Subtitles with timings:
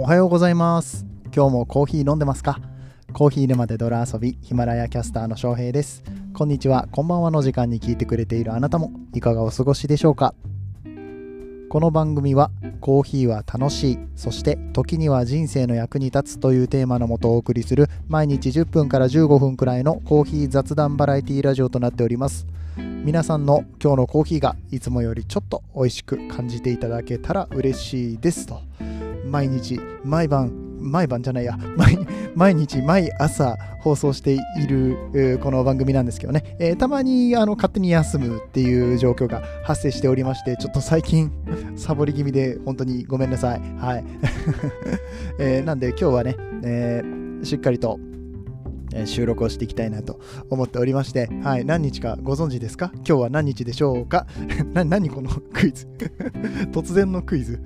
[0.00, 1.04] おはようございます。
[1.26, 2.58] 今日もコーヒー飲んでますか？
[3.12, 6.02] コーヒー沼で泥遊びヒマラヤキャスターの翔平です。
[6.32, 6.88] こんにちは。
[6.90, 10.32] こんばんはの時間に聞いてくれているあなたもいかがお過ごしでしょうか？
[11.68, 12.50] この番組は
[12.80, 22.46] コーヒーは楽しいそして時には人生の役に立つというテーマのもとお送りする毎日10分から15分くらいのコーヒー雑談バラエティラジオとなっております。
[22.78, 28.62] 皆さんの今日のコーヒーがいつもよりちょっと美味しく感じていただけたら嬉しいですと。
[29.24, 31.58] 毎日毎晩毎晩じゃないや
[32.34, 41.30] 毎日毎朝放送しているこの番組なんですけどね、えー、たまにあの勝手に休むっていう状況が発生しておりましてちょっと最近
[41.76, 43.60] サボり気味で本当にごめんなさい。
[43.78, 44.04] はい、
[45.38, 47.98] えー、なんで今日はね、えー、しっかりと
[48.94, 52.90] え収録をしていきたいなと思っておりまして、はい、何日かご存知ですか？
[52.96, 54.26] 今日は何日でしょうか？
[54.72, 55.86] な何このクイズ？
[56.72, 57.60] 突然のクイズ？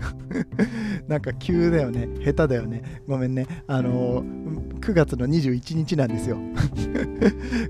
[1.09, 2.09] なんか急だよね。
[2.25, 2.83] 下手だよね。
[3.07, 3.47] ごめんね。
[3.67, 6.39] あのー、9月の21日なんですよ。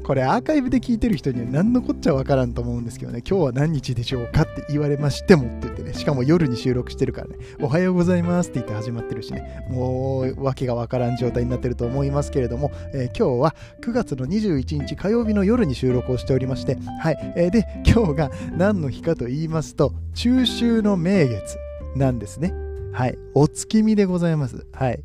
[0.04, 3.22] これアーカイブで聞いてる人には何のこっちゃわからんと思うんですけどね。
[3.28, 5.73] 今日は何日でしょうかって言われましてもって。
[5.84, 21.58] ねしかも夜に収録してるからねおはようございますって言って始まってるしねもう訳がわからん状態になってると思いますけれども、えー、今日は9月の21日火曜日の夜に収録をしておりまして、はい、えー、で、今日が何の日かと言いますと、中秋の名月
[21.96, 22.52] なんですね。
[22.92, 24.66] はい、お月見でございます。
[24.72, 25.02] はい。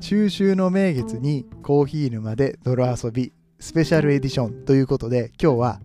[0.00, 5.80] 中秋の名月にコーヒー沼で泥遊びスペシャルエディションということで今日は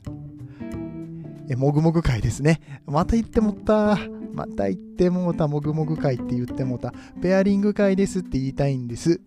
[1.49, 2.81] えもぐもぐ会ですね。
[2.87, 3.99] また言ってもった。
[4.33, 6.93] また言ってもうたもぐもぐ会って言ってもうた。
[7.21, 9.21] ペアリング会ですって言いたいんです。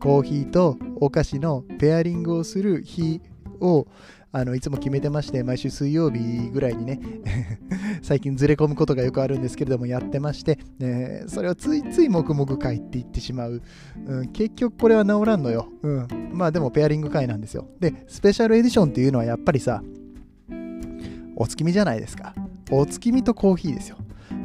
[0.00, 3.20] コーヒーとお菓子のペアリングをする日
[3.60, 3.86] を
[4.36, 7.00] あのいつも決めてまして毎週水曜日ぐらいにね
[8.02, 13.62] 最近ずれ込むことがよくあるんですけれどもやってまして、えー、それをついついもぐもぐ会って言ってしまう、
[14.06, 17.68] うん、結局これは治らんのよ、うん、まあでもペアリング会なんですよ。
[17.78, 19.84] でスペシャルエディションっていうのはやっぱりさ
[21.36, 22.34] お月見じゃないですか。
[22.72, 23.98] お月見とコーヒーですよ。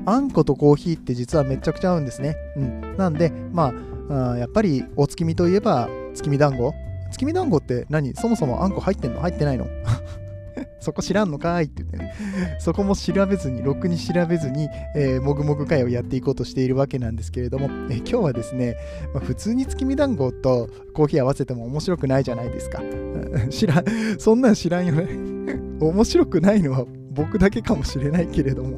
[0.06, 3.73] あんことコーヒーって実はめちゃくちゃ合うんですね、うん、なんでま
[4.09, 6.73] ああやっぱりお月見といえば月見団子。
[7.12, 8.13] 月見団子って何？
[8.16, 9.22] そもそもあんこ入ってんの？
[9.22, 9.66] 入ってないの？
[10.79, 12.13] そこ知らんのかいって言ってね、
[12.59, 18.75] そこも調べずに、ろくに調べずに、えー、もぐもぐ会をやっていこうとしているわけなんですけれども、えー、今日はですね、
[19.13, 22.81] まあ、普通に月見団子とコーヒー合わせても面白くないじゃないですか。
[23.50, 23.85] 知らん、
[24.19, 25.07] そんなん知らんよね。
[25.79, 28.78] 面白くないのは僕だけかもしれないけれども。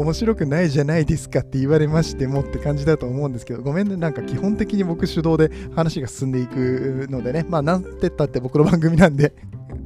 [0.00, 9.34] 面白くないじゃないですかって言われましてもって感じだと思うんですけど、ごめんね、なんか基本的に僕主導で話が進んでいくのでね、まあなんてったって僕の番組なんで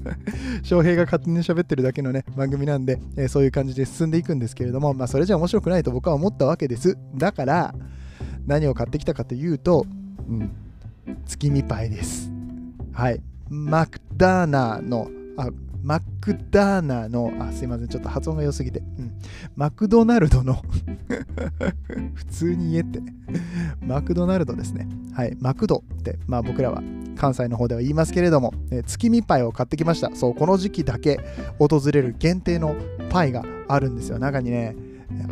[0.62, 6.96] 翔平が勝手に喋ってるだけのね、番組なんで、えー、そういう感じで進んでいくんですけれども、まあそれじゃ面白くないと僕は思ったわけです。
[7.14, 7.75] だから、
[8.46, 9.84] 何を買ってきたかというと、
[10.28, 10.50] うん、
[11.26, 12.30] 月見パイです。
[12.92, 13.20] はい。
[13.50, 15.50] マクダーナの、あ、
[15.83, 19.12] マックダーナの、あ、すいません、ちょっと発音が良すぎて、うん、
[19.56, 20.62] マクドナルドの
[22.15, 23.00] 普通に言えって、
[23.81, 24.88] マクドナルドですね。
[25.12, 26.83] はい、マクドって、まあ僕らは
[27.17, 30.11] 関西の方では言いますけれども、え月見パイを買ってきました。
[30.15, 31.19] そう、この時期だけ
[31.59, 32.77] 訪れる限定の
[33.11, 34.19] パイがあるんですよ。
[34.19, 34.77] 中にね、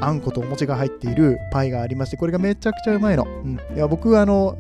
[0.01, 3.25] あんことお餅が入っているパイがありまして、これがめちゃくちゃうまいの。
[3.25, 4.59] うん、いや僕はあの、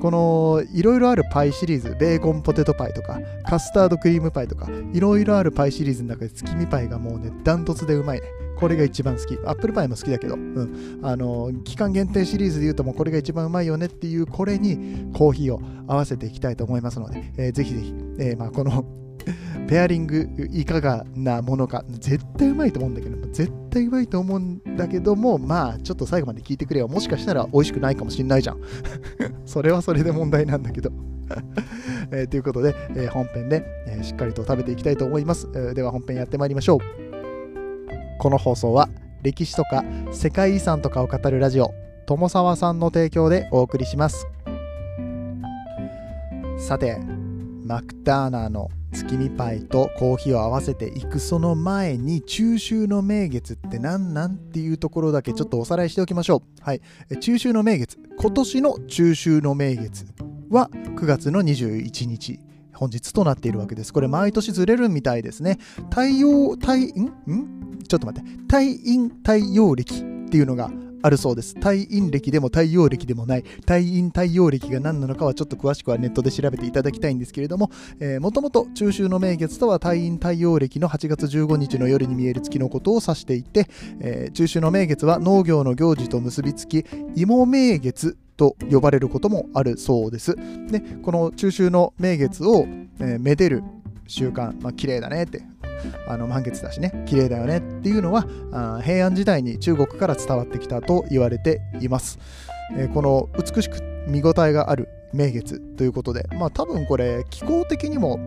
[0.00, 8.26] このいろいろあるパイシリーズ、ベーコンポテトパイとか、カスタードクリームパイとか、いろいろあるパイシリーズの中で月見パイがもうね、ダントツでうまいね。
[8.58, 9.36] これが一番好き。
[9.44, 11.00] アップルパイも好きだけど、うん。
[11.02, 18.84] あの、期間限定シリーズで言うともうこれが一番うまいよねっていう、これにコーヒーを合わせていきたいと思いますので、えー、ぜひぜひ、えー、まあ、この
[19.68, 26.88] ペアリングいかがなものか、絶対うまいと思うんだけど、絶対うまいと思うんだけども、まあ、ちょっと最後まで聞いてくれよ。
[26.88, 28.60] もしかしたら美味しくないかもしんないじゃん。
[29.46, 30.90] それはそれで問題なんだけど。
[32.10, 35.48] えー、ということで、えー、本編で、えー、しっかりと食べていきたいと思います。
[35.54, 36.78] え、では本編やってまいりましょう。
[38.18, 38.88] この放送は、
[39.22, 41.72] 歴史とか世界遺産とかを語るラジオ、
[42.06, 44.26] 友沢さんの提供でお送りします。
[46.58, 46.98] さて、
[47.72, 56.62] マクターナの月見パイとコーヒーを合わせていくその前に中秋の名月って何なんっていうところだけちょっとおさらいしておきましょう。
[56.62, 56.82] はい。
[57.18, 57.96] 中秋の名月。
[58.18, 60.04] 今年の中秋の名月
[60.50, 62.40] は9月の21日。
[62.74, 63.92] 本日となっているわけです。
[63.94, 65.56] これ毎年ずれるみたいですね。
[65.88, 66.78] 太陽、太、ん？
[66.78, 67.78] ん？
[67.88, 68.30] ちょっと待って。
[68.42, 69.94] 太陰太陽暦
[70.26, 70.70] っていうのが
[71.02, 71.54] あるそうです。
[71.56, 77.70] 退院歴でも太陽暦でもない、退院太陽暦が何なのかはちょっと詳しくはネットで調べていただきたいんですけれども、
[78.20, 83.68] もともと中秋の名月とは退院太陽暦の8月15日の夜に見える月のことを指していて、
[84.00, 86.84] えー、中秋の名月は農業の行事と結びつき、
[87.14, 90.36] 芋名月と呼ばれることもあるそうです。
[90.70, 92.66] で、この中秋の名月を、
[93.00, 93.62] えー、めでる
[94.06, 95.42] 習慣、まあ綺麗だねって
[96.06, 102.18] あの満月だしね綺麗だよねっていうのはあ平安時代に中国から伝わってきたと言われています、
[102.76, 108.18] えー、この美しく見応えがある名月ということでまあ多分これ気候的にも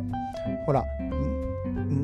[0.65, 0.83] ほら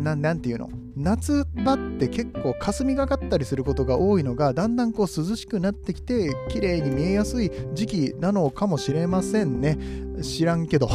[0.01, 0.69] なんていうの？
[0.97, 9.77] 夏場って結構霞がかったりすることが多いのがだんだんこう涼しくなってきて綺麗に見えやすい時期なのかもしれませんね。
[10.21, 10.89] 知らんけど。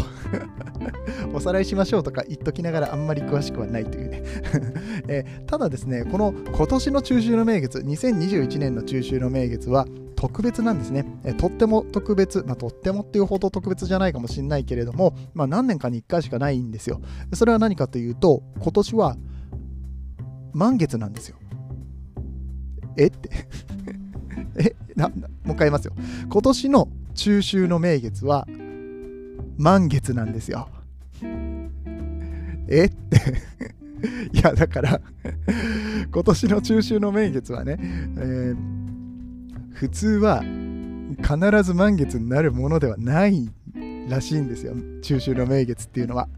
[1.34, 4.22] おさらいしましょうとか言っときながらあんまり詳しくはないというね。
[5.08, 9.86] えー、ただですねこの今年の中秋の名月2021年の中秋の名月は
[10.16, 17.00] 特別なんですね、えー、とっても特別、まあ、とってもっていうほど特別じゃないかもしれないけれども、まあ、何年かに1回しかないんですよ。
[17.34, 19.16] それは何かというと今年は
[20.52, 21.36] 満月なんですよ。
[22.96, 23.08] え？
[23.08, 23.30] って。
[24.58, 24.74] え？
[24.94, 25.92] ななもう一回言いますよ。
[26.30, 28.46] 今年の中秋の名月は
[29.58, 30.68] 満月なんですよ。
[32.68, 32.84] え？
[32.84, 33.56] っ て
[34.32, 35.00] いやだから
[36.12, 38.56] 今年の中秋の名月はね、えー、
[39.72, 40.42] 普通は
[41.22, 43.50] 必ず満月になるものではない
[44.08, 44.74] らしいんですよ。
[45.02, 46.28] 中秋の名月っていうのは。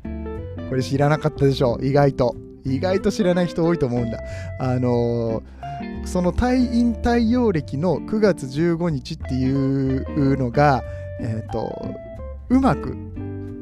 [0.69, 2.36] これ知らなかったでしょ意外と。
[2.64, 4.20] 意外と知らない人多いと思うんだ。
[4.60, 10.82] あのー、その退院太陽暦の9月15日っていうのが
[11.20, 11.94] え、ー、と
[12.48, 12.96] うまく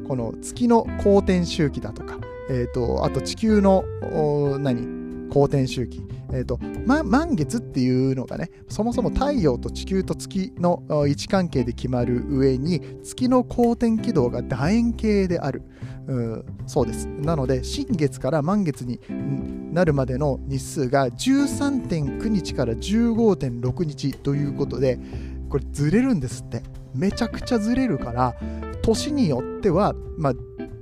[0.07, 2.17] この月の公転周期だとか
[2.49, 3.83] えーと、あと地球の
[4.59, 4.97] 何？
[5.29, 6.01] 公転周期、
[6.31, 15.63] えーとま、満月っていうのがねそもそも太陽と地球と月の位置関係で決まる上に月の公転軌道が楕円形である。
[16.07, 17.07] うそうです。
[17.07, 19.01] なので新月から満月に
[19.73, 24.97] なるまでの日数が13.9日から15.6日ということで
[25.49, 26.63] これずれるんですって。
[26.95, 28.33] めちゃくちゃずれるから
[28.81, 30.33] 年によってはまあ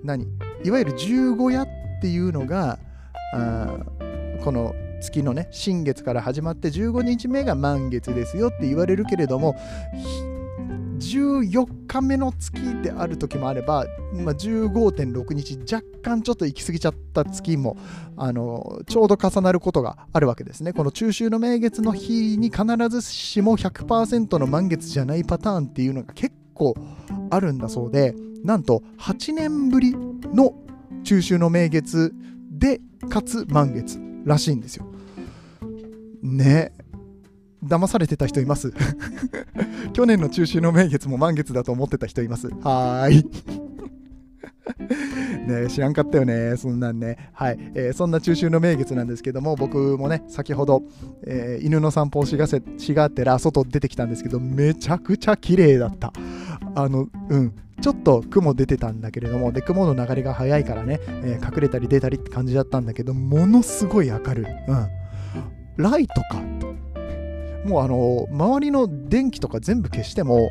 [0.04, 0.28] 何？
[0.64, 1.68] いわゆる十五夜っ
[2.02, 2.80] ていうのが
[4.44, 9.56] この月のね新月から始まって15日目が満月ですよって言われるけれども
[11.00, 17.78] 14日目の月である時もあれば、まあ、15.6日若干ちょっと行き過ぎちゃった月も
[18.18, 20.74] あのちょうど重なることがあるわけですね。
[20.74, 26.76] この中秋の名月の日に必ずしも100%の満月じゃないパターンっていうのが結構
[27.30, 28.16] あるんだそうで
[28.46, 30.54] なんと8年ぶりの
[31.04, 32.14] 中秋の名月
[32.52, 34.86] でかつ満月らしいんですよ。
[36.22, 36.72] ね
[37.64, 38.72] 騙されてた人います？
[39.94, 42.48] 去年の中秋の名月も満月だと思ってた人います？
[42.62, 43.26] はーい
[45.48, 47.30] ね知らんかったよね、そんなんね。
[47.34, 50.84] はい、えー、そんな中秋の名月なんですけども、僕もね、先ほど、
[51.24, 56.14] えー、犬の散歩をしがせしがってら、外出てきたんですけど、めちゃくちゃ綺麗だった。
[56.76, 64.46] あの、うん、ちょっと雲出てたんだけれども、で、雲の流れが速いからね、えー、隠れたり出たりって感じだったんだけど、ものすごい明るい。
[64.68, 64.88] うん。
[65.78, 66.42] ライトか。
[67.66, 70.50] もうあの、周りの電気とか全部消しても、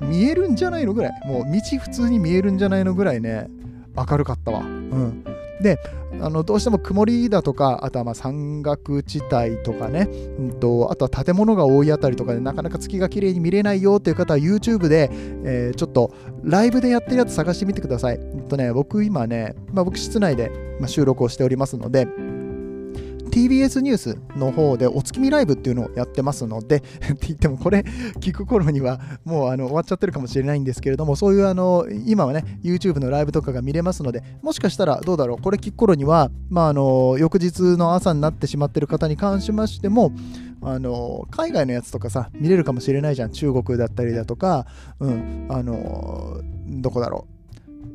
[0.00, 3.48] 見えるんじゃないのぐらい、もう道普通に見えるんじゃないのぐらいね、
[3.96, 4.60] 明るかったわ。
[4.60, 5.24] うん。
[5.62, 5.78] で、
[6.20, 10.08] あのどうしても曇りだとか、あとはま山岳地帯とかね、
[10.38, 15.10] うんと、あとは建物が多いあたりとかでなかなか月が綺麗に見れないよっていう方は YouTube で、
[15.44, 18.18] えー、ちょっとライブでやってるやつ探してみてください。
[18.20, 20.50] えっとね、僕今ね、まあ、僕室内で
[20.86, 22.06] 収録をしておりますので、
[23.34, 26.76] TBS ニュースの方でお月見ライブっていうのをやってますので
[27.10, 27.80] って言ってもこれ
[28.20, 40.12] 聞く頃にはもうあの終わっちゃってるかもしれないんですけれどもそういうあの今はね YouTube のライブとかが見れますのでもしかしたらどうだろうこれ聞く頃にはまああの翌日の朝になってしまってる方に関しましても
[40.62, 43.32] あの海外のやつとかさ見れるかもしれないじゃん。
[43.32, 44.64] 中国だったりだとか
[45.00, 47.33] うんあのどこだろう。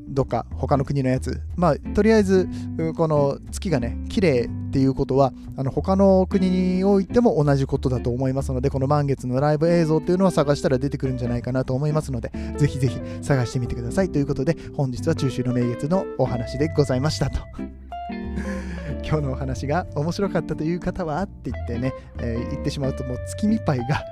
[0.10, 1.42] どっか他の国のやつ。
[1.56, 2.48] まあとりあえず
[2.96, 17.39] この月がね綺麗っていうことはあの他の国においても同じことだと思いますのでこの満月のライブ映像っていうのは探したら出てくるんじゃないかなと思いますのでぜひぜひ探してみてくださいということで本日は中秋の名月のお話でございましたと。
[19.04, 24.04] 今日のお話が面白かったという方はって言ってね、えー、言ってしまうともう月見パイが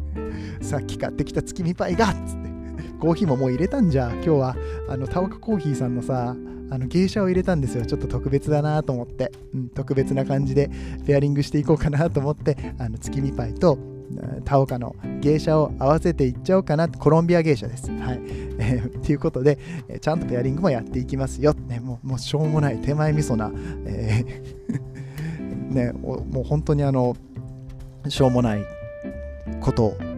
[0.62, 2.53] さっき買ってきた月見パイがっつって。
[3.04, 4.08] コーヒーももう入れたんじゃ。
[4.12, 4.56] 今日は、
[4.88, 6.34] あの、タワカコーヒーさんのさ、
[6.70, 7.84] あの芸者を入れたんですよ。
[7.84, 10.70] ちょっと特別だなと思って、うん、特別な感じで
[11.06, 13.76] ペアリングしていこうかなと思って、あの月見パイと、
[14.46, 17.90] 田岡の芸者を合わせていっちゃおうかなコロンビア芸者です。
[17.90, 18.20] はい。
[18.58, 21.52] えー、ということで、えちゃんとペアリングもやっていきますよ。
[21.52, 23.52] ね、もうもうしょうもない手前味噌な、
[23.84, 27.14] えーね、もう本当にあの、
[28.08, 28.64] しょうもない
[29.60, 30.13] ことを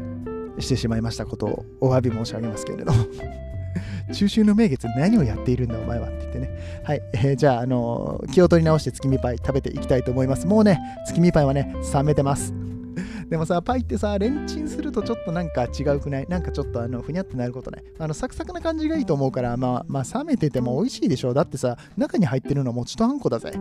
[0.59, 2.93] してしまいましたことをお詫び申し上げますけれど
[4.13, 6.51] 中秋の名月何をやっているんだお前はって言ってね。
[6.85, 7.03] はい。
[7.13, 10.47] えー、じゃあ、あのー、気を取り直して月見パイ食べていきたいと思います。
[10.47, 12.55] もうね、月見パイはね、冷めてます。
[13.29, 16.27] でもさ、パイってさ、レンチンするとちょっとなんか違うくない？
[16.29, 17.85] なんかちょっとあの、ふにゃってなることない？
[17.99, 21.35] あの、サクサクな感じがいいと思うから、まあ、まあ、冷めてても美味しいでしょ？
[21.35, 23.53] だってさ、中に入ってるのは餅とあんこだぜ。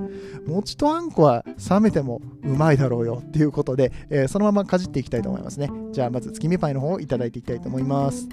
[0.45, 5.71] 餅とあんこは冷めてもうまいだろうよっていうことで、えー、そのままかじっていきたいと思いますね。
[5.91, 8.29] じゃあ、まず月見パイの方をいただいていきたいと思います。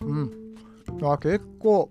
[0.00, 0.30] うん。
[1.02, 1.88] あ、結構、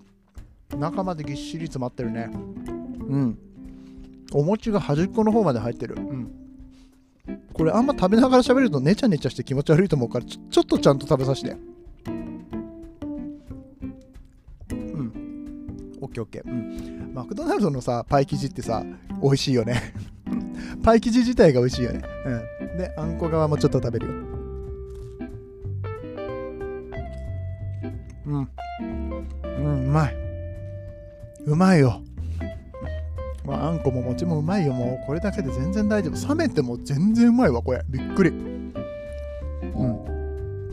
[0.78, 2.30] 中までぎっしり詰まってるね。
[2.32, 3.40] うん。
[4.34, 5.96] お餅が端っこの方まで入ってる。
[5.98, 6.32] うん。
[7.54, 11.56] これあんま食べながら喋るとねちゃねちゃして気持ち悪いと思うからちょちょっとちゃんと食べさせて。
[14.72, 15.98] うん。
[16.02, 16.50] オッケーオッケー。
[16.50, 17.14] うん。
[17.14, 18.84] マクドナルドのさ、パイ生地ってさ、
[19.22, 19.94] 美味しいよね
[20.84, 22.02] パイ生地自体が美味しいよね。
[22.26, 22.78] うん。
[22.78, 24.14] で、あんこ側もちょっと食べるよ。
[28.26, 28.50] うん。
[28.80, 30.16] うん、うまい。
[31.46, 32.02] うまいよ。
[33.46, 34.74] まあ、あんこも餅もうまいよ。
[34.74, 36.28] もうこれだけで全然大丈夫。
[36.28, 37.84] 冷めても全然うまいわ、これ。
[37.88, 38.30] びっくり。
[38.32, 40.16] うん。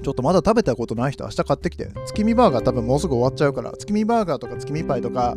[0.03, 1.89] ちょっとまだ食べたことない人、明日買ってきて。
[2.07, 5.37] 月見バーガー多分もうすぐ終わっちゃうから、月見バーガーとか月見パイとか、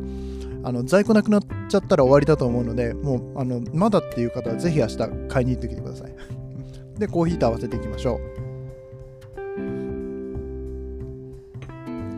[0.64, 4.98] あの在庫なくなっちゃったら終わりだと思うので、もうあのまだっていう方はぜひ明日
[5.30, 6.16] 買いに行ってきてください。
[6.98, 8.20] で、コーヒーと合わせていきましょう。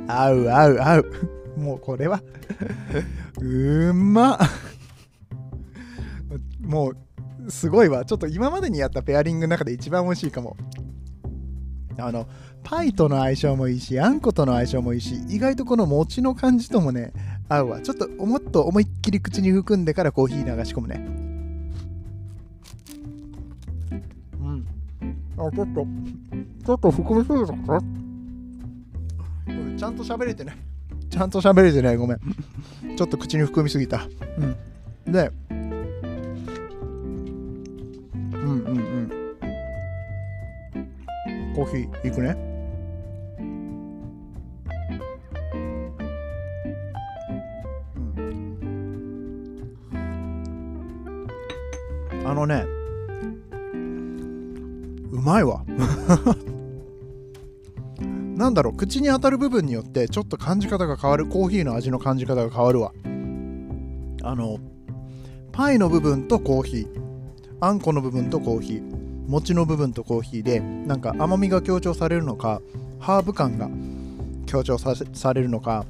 [0.08, 1.12] 合う合う合う。
[1.60, 2.22] もうこれは
[3.42, 4.38] うまっ
[6.68, 6.94] も
[7.48, 8.06] うすごいわ。
[8.06, 10.58] ちょっと今までにやったペアリングの中で一番美味しいかも。
[11.98, 12.28] あの
[12.64, 17.14] パイとの相性もいいしあんことの相性もいいし意外とこの餅の感じともね
[17.50, 17.82] 合うわ。
[17.82, 21.06] ちょっともっと思いっきり口に含んでからコーヒー流し込むね。
[24.40, 24.68] うん。
[25.38, 25.88] あちょっと。
[26.66, 27.82] ちょっと含みすぎたか
[29.78, 30.58] ちゃんと喋れてない。
[31.10, 31.98] ちゃんと喋れてない。
[31.98, 32.20] ごめん。
[32.98, 34.06] ちょっと口に含みすぎた。
[34.38, 35.12] うん。
[35.12, 35.32] で
[41.58, 42.38] コーヒーいくね。
[43.40, 43.42] う
[52.22, 52.30] ん。
[52.30, 52.64] あのね
[55.12, 55.64] うまいわ。
[58.38, 62.92] なんだろう口に当たる部分によってちょっと感じ方が変わるコーヒーの味の感じ方が変わるわ。
[64.22, 64.60] あの
[65.52, 66.88] パイの部分とコーヒー。
[67.62, 69.07] あんこの部分とコーヒー。
[69.28, 72.62] 餅の部分とコーヒーでなんか甘みが強調されるのか
[73.00, 73.70] ハーブ感が
[74.46, 75.86] 強調されるのか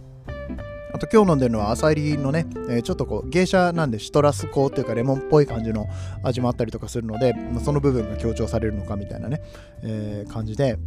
[0.94, 5.86] あと今日飲んでるのは朝入りのね、え、ちょっとこう芸者なんでシトラス香っていうかレモンっぽい感じの
[6.24, 9.42] 味もあったりとかするので、その部分が強調されるのかみたいなね、
[9.84, 10.80] えー、感じで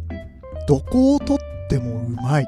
[0.67, 1.37] どこをとっ
[1.69, 2.47] てもうまい。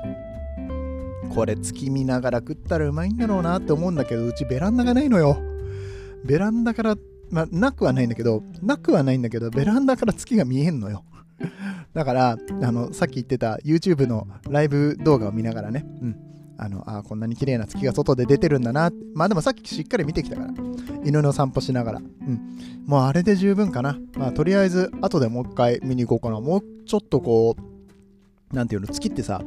[1.34, 5.38] これ月見ながら食ったらうまいんだろうなって思うんだけどうちベランダがないのよ。
[6.26, 6.96] ベランダから
[7.34, 11.04] まあ、なくはないんだけど、なくはないんだけど、ベランダから月が見えんのよ。
[11.94, 16.16] だから、あの、さっき言ってた YouTube のライブ動画を見ながらね、うん。
[16.58, 18.92] あの、あこんなに綺麗な月が外で出てるんだな。
[19.16, 20.54] まあでもさっきしっかり見てきたから。
[21.04, 22.00] 犬の散歩しながら。
[22.00, 22.40] うん。
[22.86, 23.98] もうあれで十分かな。
[24.16, 26.40] まあとりあえず、後でもう一回見に行こうかな。
[26.40, 27.56] もうちょっとこ
[28.52, 29.42] う、なんていうの、月ってさ、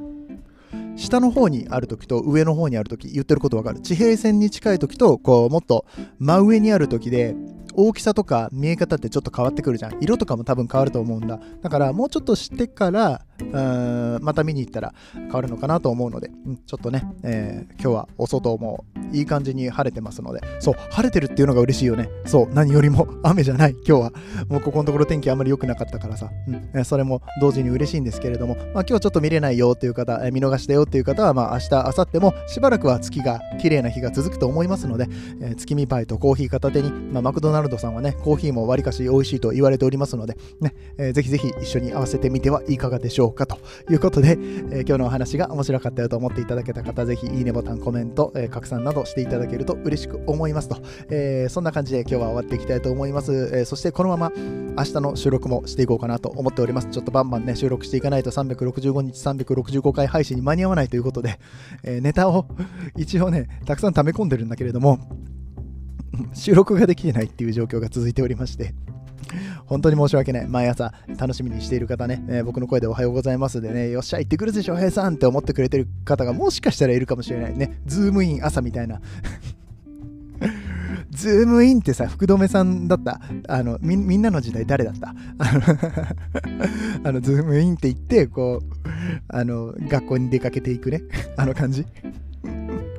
[0.97, 3.81] 下の方にある時と上の方にある時言ってることわかる？
[3.81, 5.85] 地平線に近い時とこうもっと
[6.19, 7.37] 真上にある時で
[7.77, 10.03] 大きさとか見え方ってちょっと変わってくるじゃん。
[10.03, 11.39] 色とかも多分変わると思うんだ。
[11.63, 13.23] だからもうちょっとしてから
[14.23, 22.09] また見に行ったら変わるのかなと思うので、うん、ちょっとね、えー、今日はお外もいい感じに晴れてますのでそう晴れてるっていうのが嬉しいよね。
[22.25, 24.13] そう何よりも 雨じゃない今日は。
[24.49, 26.31] もうここのところ天気あんまり良くなかったからさ、
[26.75, 35.07] うん、それも同時に嬉しいんですけれども、まあ、今日ちょっと見れないよっていう方、えー、見逃したよっていう方は、まあ、明日明後日もしばらくは月が綺麗な日が続くと思いますので、
[35.41, 43.59] えー、月見パイとコーヒー片手に、まあ、マクドナルドさんはねコーヒーもわりかし美味しいと言われておりますので、ねえー、ぜひぜひ一緒に合わせてみてはいかがでしょうかと
[43.91, 50.79] いうことで、えー、今日のお話が面白かったよと思っていただけた方、ぜひいいねボタン、コメント、えー、拡散などしていただけると嬉しく思いますと、
[51.11, 53.51] えー、そんな感じで今日は終わっていきたいと思います。
[53.53, 54.33] え、そしてこのまま
[54.77, 56.89] 明日の収録もしていこうかなと思っております。
[56.89, 61.39] ちょっとバンバンね、収録していかないと365日365回配信に間に合わないということで、
[61.83, 62.47] え、ネタを
[62.97, 64.99] 一応ね、たくさん溜め込んでるんだけれども、
[66.33, 68.75] 収録ができてないっていう状況が続いておりまして、
[69.67, 70.49] 本当に申し訳ない。
[70.49, 77.81] 毎朝楽しみにしている方ね、えー、僕の声でおはようございますでね、よっしゃ、行ってくるぜ、翔平さんって思ってくれてる方がもしかしたらいるかもしれないね。
[77.87, 79.01] ズームイン朝みたいな。
[81.11, 83.21] ズームインってさ、福留さんだった。
[83.49, 85.15] あの、みみんなの時代誰だった？
[85.39, 85.53] あ
[87.03, 88.67] のあの、ズームインって言って、こう、
[89.29, 91.03] あの、学校に出かけていくね。
[91.37, 91.87] あの感じ。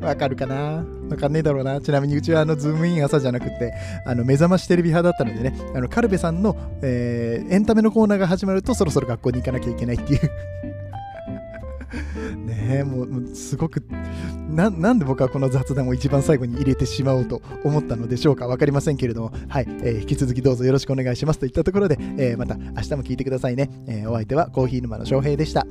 [0.01, 0.85] わかるかな？
[1.09, 1.79] わかんねえだろうな。
[1.81, 3.73] ちなみにうちはあの、ズームイン朝じゃなくて、
[4.05, 10.21] あの、めざましテレビ派だったのでね、あの、軽部さんの、えー、エンタメのコーナーが始まると、そろそろ学校に行かなきゃいけないっていう
[12.45, 13.81] ねえ、もう、すごく
[14.49, 18.47] な、なんで僕はこの雑談を一番最後に入れてしまおうと思ったのでしょうか？
[18.47, 23.69] わかりませんけれども、はい、えー、引き続きどうぞよろしくお願いしますといったところで、えー、また明日も聞いてくださいね。
[23.87, 25.65] え、お相手はコーヒー沼の翔平でした。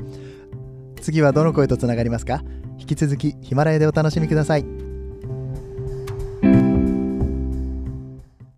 [1.00, 2.42] 次はどの声とつながりますか？
[2.78, 4.95] 引き続きヒマラヤでお楽しみください。